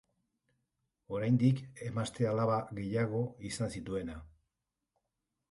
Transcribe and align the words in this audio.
Oraindik 1.17 1.61
emazte-alaba 1.89 2.57
gehiago 2.81 3.23
izan 3.51 3.77
zituena. 3.79 4.19